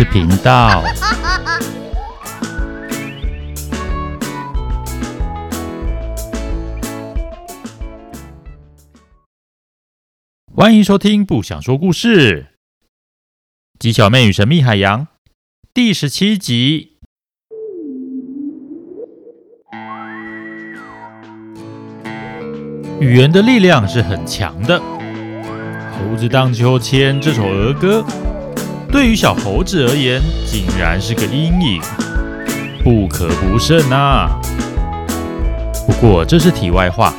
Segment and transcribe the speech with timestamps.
[0.00, 0.82] 事频道。
[10.56, 12.42] 欢迎收听《不想说故事》，
[13.78, 15.02] 《鸡小妹与神秘海洋》
[15.74, 16.96] 第十七集。
[23.00, 24.80] 语言的力量是很强的，
[25.92, 28.02] 《猴子荡秋千》这首儿歌，
[28.92, 31.80] 对于小猴子而言，竟然是个阴影，
[32.82, 34.28] 不可不慎啊！
[35.86, 37.12] 不过这是题外话，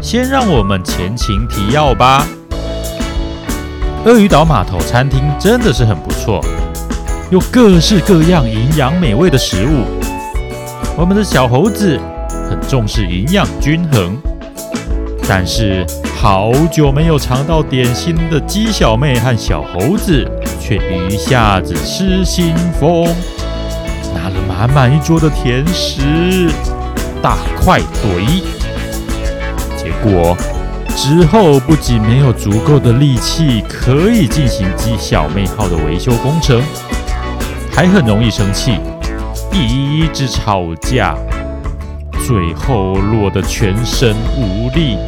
[0.00, 2.24] 先让我们前情提要吧。
[4.04, 6.40] 鳄鱼岛码头餐厅真的是很不错，
[7.28, 9.84] 有各式各样营养美味的食物。
[10.96, 11.98] 我们的小猴子
[12.48, 14.16] 很重视营养均衡。
[15.30, 15.84] 但是
[16.16, 20.26] 好久没有尝到点心的鸡小妹和小猴子，
[20.68, 20.76] 却
[21.08, 23.06] 一下子失心疯，
[24.14, 26.50] 拿了满满一桌的甜食，
[27.22, 28.42] 大快朵颐。
[29.78, 30.36] 结果
[30.94, 36.62] 之后不仅没有足够的力气可以进行鸡小妹号的维修工程，
[37.72, 38.78] 还很容易生气，
[39.50, 41.16] 一直吵架，
[42.26, 44.98] 最后落得全身无力。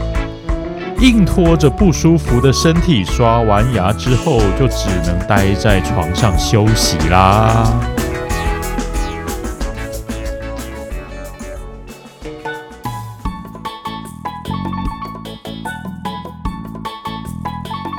[1.00, 7.72] 硬拖着不舒服的身体，刷完牙之后就只能待在床上休息啦。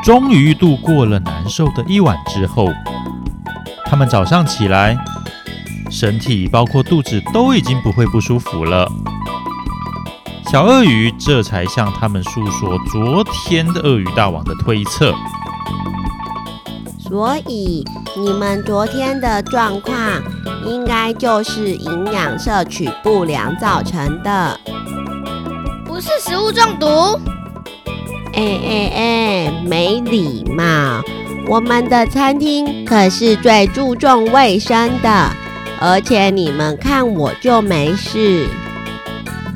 [0.03, 2.67] 终于度过了难受的一晚之后，
[3.85, 4.95] 他们早上起来，
[5.89, 8.87] 身体包括肚子都已经不会不舒服了。
[10.51, 15.15] 小鳄鱼这才向他们诉说昨天的鳄鱼大王的推测。
[16.99, 17.85] 所以
[18.17, 19.95] 你们昨天的状况，
[20.65, 24.59] 应该就是营养摄取不良造成的，
[25.85, 26.85] 不是食物中毒。
[28.33, 31.01] 哎哎哎，没礼貌！
[31.47, 35.29] 我们的餐厅可是最注重卫生的，
[35.79, 38.49] 而且你们看我就没事。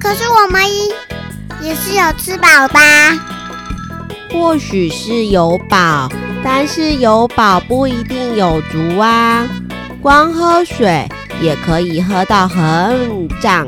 [0.06, 0.62] 可是我们
[1.64, 2.80] 也是有吃饱吧？
[4.32, 6.08] 或许是有饱，
[6.44, 9.48] 但是有饱不一定有足啊。
[10.04, 11.10] 光喝水
[11.42, 13.68] 也可以喝到很胀。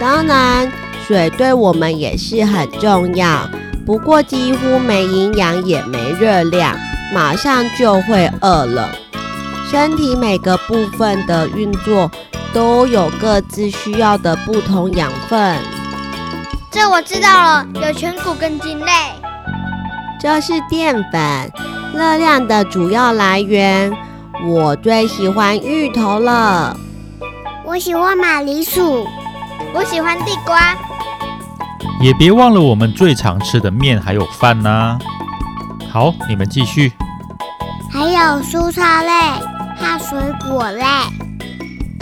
[0.00, 0.72] 当然，
[1.06, 3.46] 水对我们也是很重要，
[3.84, 6.74] 不过几乎没营养也没热量，
[7.12, 8.88] 马上就会饿了。
[9.70, 12.10] 身体每个部分的运作。
[12.58, 15.56] 都有各自需要的不同养分。
[16.72, 18.92] 这我知道了，有全谷跟茎类。
[20.20, 21.52] 这是淀粉，
[21.94, 23.92] 热量的主要来源。
[24.44, 26.76] 我最喜欢芋头了。
[27.64, 29.06] 我喜欢马铃薯。
[29.72, 30.76] 我喜欢地瓜。
[32.00, 34.98] 也别忘了我们最常吃的面还有饭呢。
[35.92, 36.92] 好，你们继续。
[37.88, 39.12] 还有蔬菜类
[39.76, 40.18] 和水
[40.50, 40.84] 果类。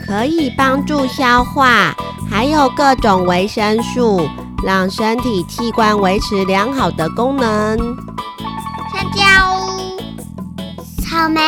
[0.06, 1.92] 可以帮助消化，
[2.30, 4.28] 还有各种维生素，
[4.64, 7.76] 让身体器官维持良好的功能。
[8.92, 9.22] 香蕉、
[11.02, 11.40] 草莓。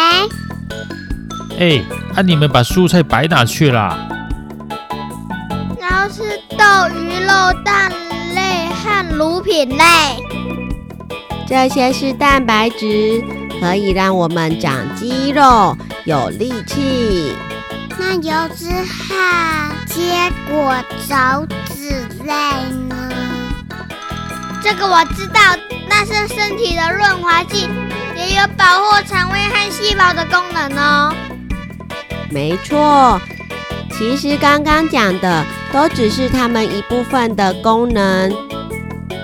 [1.59, 1.81] 哎，
[2.17, 3.97] 啊，你们把蔬菜摆哪去了？
[5.81, 6.65] 然后是豆、
[6.97, 7.31] 鱼肉、
[7.65, 7.93] 蛋
[8.35, 9.85] 类和乳品类。
[11.47, 13.23] 这些是蛋白质，
[13.61, 17.33] 可以让我们长肌肉、有力气。
[18.11, 19.15] 那油脂和
[19.87, 20.75] 坚果
[21.07, 22.33] 种子类
[22.89, 22.97] 呢？
[24.63, 25.41] 这个我知道，
[25.87, 27.69] 那是身体的润滑剂，
[28.17, 31.15] 也有保护肠胃和细胞的功能哦。
[32.31, 33.21] 没错，
[33.93, 38.35] 其实刚刚讲的都只是它们一部分的功能。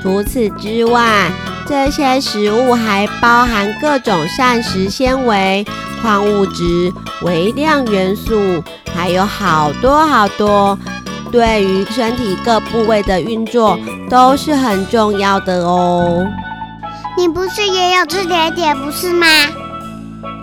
[0.03, 1.31] 除此之外，
[1.67, 5.65] 这些食物还包含各种膳食纤维。
[6.05, 6.93] 矿物质、
[7.23, 8.63] 微量元素，
[8.95, 10.79] 还有好多好多，
[11.33, 13.79] 对于身体各部位的运作
[14.11, 16.27] 都是很重要的哦。
[17.17, 19.27] 你不是也有吃甜点，不是吗？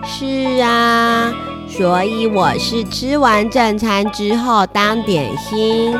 [0.04, 1.32] 是啊，
[1.68, 5.96] 所以我是吃完正餐之后当点心，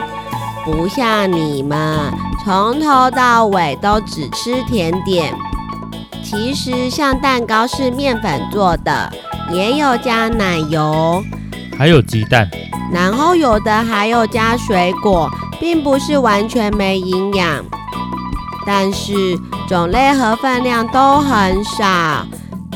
[0.64, 2.12] 不像你们
[2.44, 5.32] 从头到尾都只吃甜点。
[6.20, 9.12] 其实像蛋糕是面粉做的。
[9.50, 11.22] 也有加奶油，
[11.76, 12.48] 还有鸡蛋，
[12.92, 17.64] 然后有的还有加水果，并不是完全没营养，
[18.66, 22.26] 但是种类和分量都很少，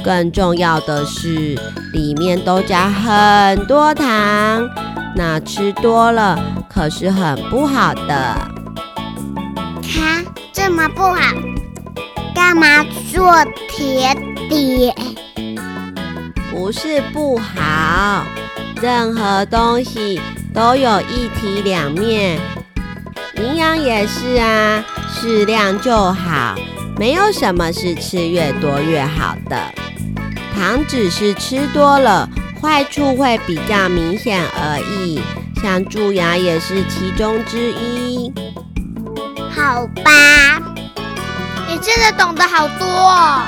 [0.04, 1.58] 更重要的是，
[1.92, 4.68] 里面都加很多糖，
[5.14, 8.36] 那吃多了可是很不好的。
[9.82, 10.22] 它，
[10.52, 11.20] 这么不好，
[12.34, 13.32] 干嘛做
[13.68, 14.16] 甜
[14.48, 14.94] 点？
[16.56, 18.24] 不是不好，
[18.80, 20.18] 任何东西
[20.54, 22.40] 都有一体两面，
[23.34, 24.82] 营养也是啊，
[25.12, 26.54] 适量就好，
[26.96, 29.60] 没有什么是吃越多越好的。
[30.54, 32.26] 糖只是吃多了，
[32.62, 35.20] 坏处会比较明显而已，
[35.62, 38.32] 像蛀牙也是其中之一。
[39.54, 40.58] 好吧，
[41.68, 43.42] 你真的懂得好多哦。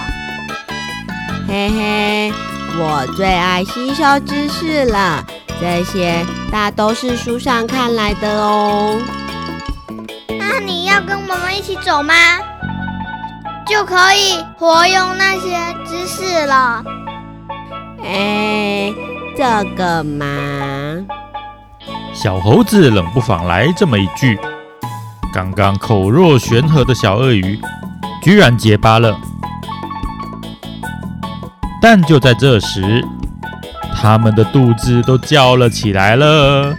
[1.48, 2.32] 嘿嘿，
[2.76, 5.24] 我最爱吸收知识了，
[5.60, 9.00] 这些大都是书上看来的哦。
[10.38, 12.14] 那你要跟我们一起走吗？
[13.66, 16.82] 就可以活用那些知识了。
[18.02, 18.92] 哎，
[19.36, 20.26] 这个嘛，
[22.14, 24.38] 小猴子冷不防来这么一句，
[25.34, 27.60] 刚刚口若悬河的小鳄鱼
[28.22, 29.18] 居然结巴了。
[31.80, 33.04] 但就在这时，
[33.94, 36.74] 他们的肚子都叫了起来了。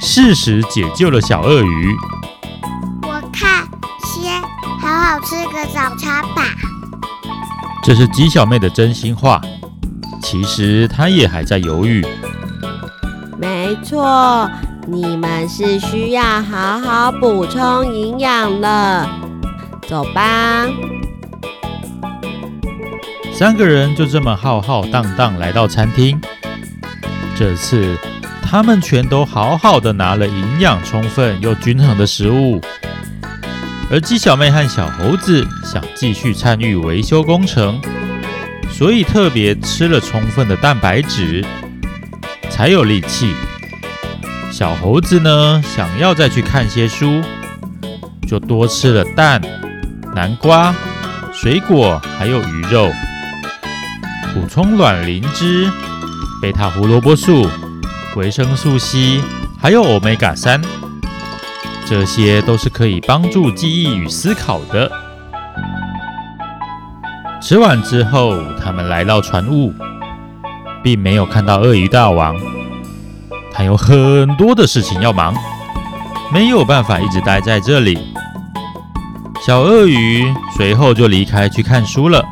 [0.00, 1.96] 适时解救了小鳄鱼。
[3.02, 3.66] 我看
[4.04, 4.40] 先
[4.80, 6.44] 好好吃个早餐吧。
[7.82, 9.40] 这是鸡小妹的真心话。
[10.22, 12.06] 其实她也还在犹豫。
[13.36, 14.50] 没错，
[14.86, 19.08] 你们是需要好好补充营养了。
[19.88, 20.66] 走吧。
[23.38, 26.20] 三个人就这么浩浩荡荡来到餐厅。
[27.36, 27.96] 这次
[28.42, 32.60] 他们全都好好的拿了营养充分又均衡的食物，
[33.92, 37.80] 而鸡小妹和小猴子想继续参与维修工程。
[38.72, 41.44] 所以特别吃了充分的蛋白质，
[42.50, 43.32] 才有力气。
[44.50, 47.22] 小猴子呢，想要再去看些书，
[48.26, 49.40] 就多吃了蛋、
[50.12, 50.74] 南瓜、
[51.32, 52.90] 水果，还有鱼肉，
[54.40, 55.68] 补充卵磷脂、
[56.40, 57.48] 贝塔胡萝卜素、
[58.14, 59.20] 维生素 C，
[59.60, 60.62] 还有欧米伽三，
[61.84, 64.88] 这些都是可以帮助记忆与思考的。
[67.42, 69.74] 吃完之后，他们来到船坞，
[70.84, 72.36] 并没有看到鳄鱼大王。
[73.52, 75.34] 他有很多的事情要忙，
[76.32, 77.98] 没有办法一直待在这里。
[79.44, 82.24] 小鳄鱼随后就离开去看书了。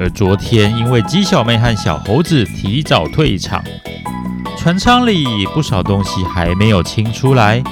[0.00, 3.62] 而昨天因为鸡小妹和小猴子提早退场，
[4.56, 7.62] 船舱里不少东西还没有清出来，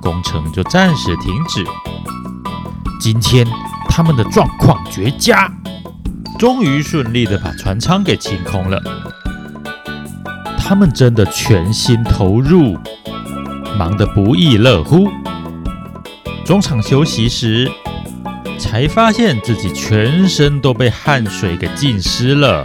[0.00, 1.64] 工程就暂时停止。
[3.00, 3.46] 今天。
[3.90, 5.50] 他们的状况绝佳，
[6.38, 8.80] 终于顺利的把船舱给清空了。
[10.56, 12.78] 他们真的全心投入，
[13.76, 15.08] 忙得不亦乐乎。
[16.44, 17.68] 中场休息时，
[18.58, 22.64] 才发现自己全身都被汗水给浸湿了。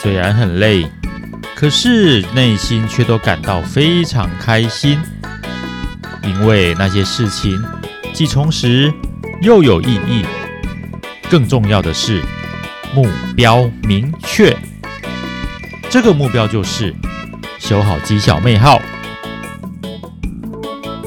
[0.00, 0.86] 虽然很累，
[1.54, 5.00] 可是内心却都感到非常开心，
[6.22, 7.60] 因为那些事情
[8.12, 8.92] 既充实。
[9.42, 10.24] 又有意义，
[11.28, 12.22] 更重要的是
[12.94, 14.56] 目标明确。
[15.90, 16.94] 这个目标就是
[17.58, 18.80] 修好鸡小妹号。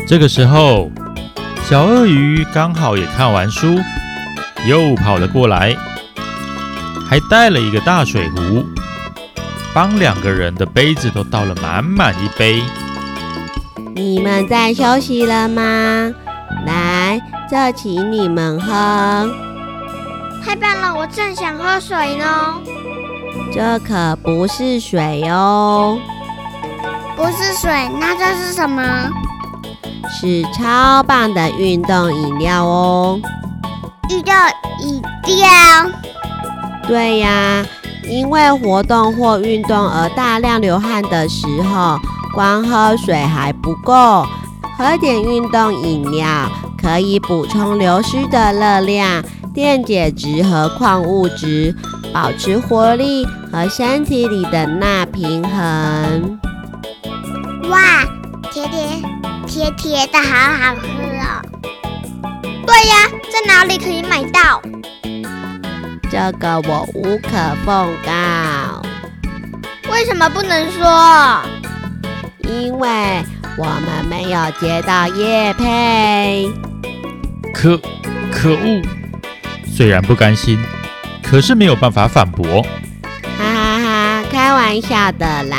[0.06, 0.92] 这个时候，
[1.70, 3.80] 小鳄鱼刚好也看完书，
[4.66, 5.78] 又跑了过来，
[7.08, 8.66] 还带了一个大水壶，
[9.72, 12.64] 帮两个人的杯子都倒了满满一杯。
[13.94, 16.12] 你们在休息了吗？
[16.66, 17.22] 来。
[17.48, 18.72] 这请你们喝。
[20.44, 22.26] 太棒了，我正想喝水呢。
[23.54, 26.00] 这可不是水哦。
[27.16, 28.84] 不是水，那这是什么？
[30.12, 33.20] 是超棒的运动饮料哦。
[34.10, 34.34] 运动
[34.82, 35.02] 饮
[35.38, 35.48] 料？
[36.88, 37.66] 对呀，
[38.04, 42.00] 因为活动或运动而大量流汗的时候，
[42.34, 44.26] 光喝水还不够，
[44.78, 46.26] 喝点运动饮料。
[46.82, 49.22] 可以补充流失的热量、
[49.54, 51.76] 电解质和矿物质，
[52.14, 56.40] 保持活力和身体里的钠平衡。
[57.70, 58.06] 哇，
[58.54, 59.04] 甜甜
[59.60, 60.88] 甜甜的，好好喝
[61.20, 61.42] 哦！
[62.66, 62.96] 对呀，
[63.30, 64.62] 在哪里可以买到？
[66.10, 67.30] 这个我无可
[67.66, 68.82] 奉告。
[69.92, 71.42] 为什么不能说？
[72.44, 72.90] 因为
[73.58, 76.50] 我们没有接到叶配。
[77.54, 77.78] 可
[78.32, 78.82] 可恶！
[79.68, 80.58] 虽然不甘心，
[81.22, 82.62] 可是没有办法反驳。
[83.38, 85.58] 哈哈哈，开玩笑的啦，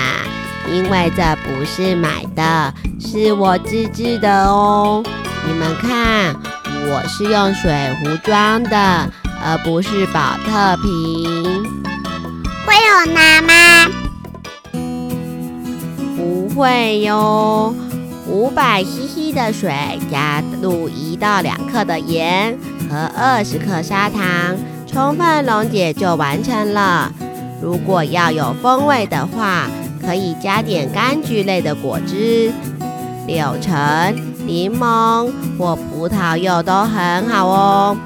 [0.72, 5.02] 因为这不是买的，是我自制的哦。
[5.46, 6.36] 你们看，
[6.86, 9.10] 我是用水壶装的，
[9.42, 11.64] 而不是宝特瓶。
[12.66, 13.90] 会有拿吗？
[16.16, 17.74] 不会哟。
[18.26, 19.72] 五百 CC 的水
[20.10, 22.56] 加入一到两克的盐
[22.88, 27.10] 和二十克砂糖，充分溶解就完成了。
[27.60, 29.66] 如果要有风味的话，
[30.00, 32.52] 可以加点柑橘类的果汁，
[33.30, 34.12] 柳橙、
[34.44, 37.96] 柠檬或葡萄柚都很好哦。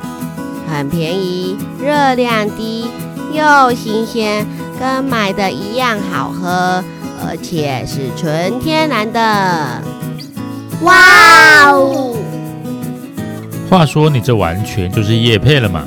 [0.70, 2.86] 很便宜，热量低，
[3.32, 4.46] 又新鲜，
[4.78, 6.84] 跟买的一样好喝，
[7.26, 9.82] 而且是纯天然的。
[10.82, 12.14] 哇哦！
[13.70, 15.86] 话说你这完全就是叶配了嘛？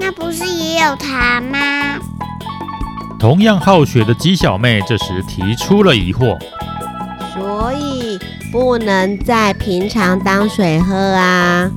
[0.00, 1.58] 那不是也有糖吗？
[3.26, 6.38] 同样好学的鸡小妹这时提出了疑惑。
[7.34, 8.16] 所以
[8.52, 11.68] 不能在平常当水喝啊，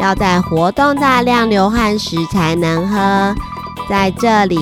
[0.00, 3.34] 要在活动大量流汗时才能喝。
[3.90, 4.60] 在这里，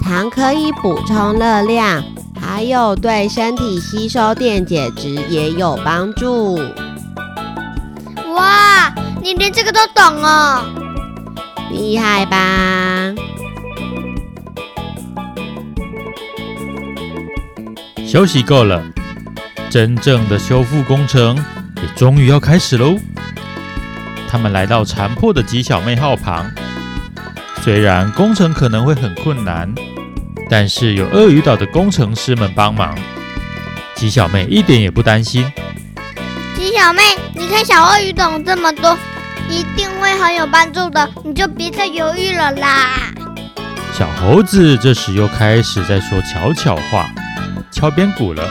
[0.00, 2.00] 糖可以补充热量。
[2.40, 6.60] 还有对身体吸收电解质也有帮助。
[8.36, 10.62] 哇，你连这个都懂哦，
[11.72, 13.12] 厉害吧？
[18.12, 18.84] 休息够了，
[19.70, 21.34] 真正的修复工程
[21.76, 22.98] 也终于要开始喽。
[24.28, 26.52] 他们来到残破的吉小妹号旁，
[27.62, 29.74] 虽然工程可能会很困难。
[30.50, 32.94] 但是有鳄鱼岛的工程师们帮忙，
[33.94, 35.50] 吉小妹一点也不担心。
[36.54, 37.00] 吉小妹，
[37.34, 38.94] 你看小鳄鱼懂这么多，
[39.48, 43.10] 一定会很有帮助的，你就别再犹豫了啦。
[43.96, 47.10] 小猴子这时又开始在说悄悄话，
[47.72, 48.48] 敲边鼓了。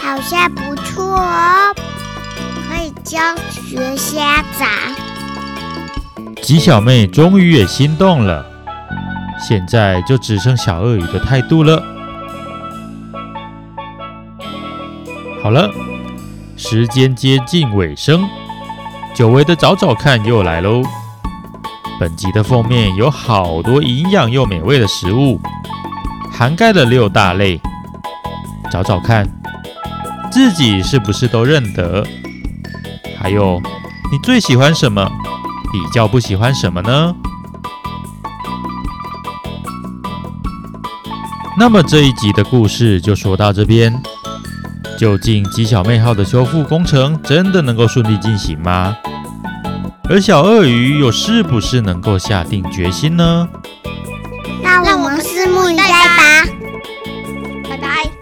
[0.00, 1.74] 好像不错哦，
[2.68, 3.18] 可以教
[3.50, 4.66] 学虾仔。
[6.42, 8.44] 吉小妹终于也心动了。
[9.40, 11.82] 现在就只剩小鳄鱼的态度了。
[15.42, 15.70] 好了，
[16.56, 18.28] 时间接近尾声，
[19.14, 20.82] 久违的找找看又来喽。
[21.98, 25.40] 本集的封面有好多营养又美味的食物，
[26.32, 27.60] 涵盖了六大类。
[28.72, 29.28] 找找看，
[30.30, 32.02] 自己是不是都认得？
[33.20, 33.60] 还有，
[34.10, 35.06] 你最喜欢什么？
[35.70, 37.14] 比较不喜欢什么呢？
[41.58, 43.92] 那么这一集的故事就说到这边。
[44.98, 48.96] 究竟鸡小妹号的修复工程真的能够顺利进行吗？
[50.08, 53.46] 而小鳄鱼又是不是能够下定决心呢？
[54.62, 56.46] 那我们拭目以待吧。
[57.68, 58.21] 拜拜。